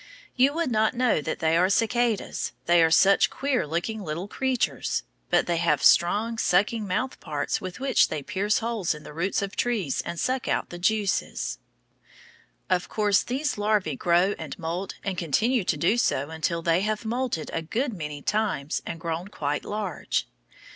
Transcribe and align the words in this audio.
You 0.35 0.53
would 0.55 0.71
not 0.71 0.95
know 0.95 1.21
that 1.21 1.37
they 1.37 1.55
are 1.55 1.69
cicadas, 1.69 2.53
they 2.65 2.81
are 2.81 2.89
such 2.89 3.29
queer 3.29 3.67
looking 3.67 4.01
little 4.01 4.27
things. 4.27 5.03
But 5.29 5.45
they 5.45 5.57
have 5.57 5.83
strong, 5.83 6.39
sucking 6.39 6.87
mouth 6.87 7.19
parts 7.19 7.61
with 7.61 7.79
which 7.79 8.07
they 8.07 8.23
pierce 8.23 8.57
holes 8.57 8.95
in 8.95 9.03
the 9.03 9.13
roots 9.13 9.43
of 9.43 9.55
trees 9.55 10.01
and 10.01 10.19
suck 10.19 10.47
out 10.47 10.71
the 10.71 10.79
juices. 10.79 11.59
Of 12.67 12.89
course 12.89 13.21
these 13.21 13.57
larvæ 13.57 13.95
grow 13.99 14.33
and 14.39 14.57
moult 14.57 14.95
and 15.03 15.19
continue 15.19 15.63
to 15.65 15.77
do 15.77 15.99
so 15.99 16.31
until 16.31 16.63
they 16.63 16.81
have 16.81 17.05
moulted 17.05 17.51
a 17.53 17.61
good 17.61 17.93
many 17.93 18.23
times 18.23 18.81
and 18.87 18.99
grown 18.99 19.27
quite 19.27 19.63
large. 19.65 20.27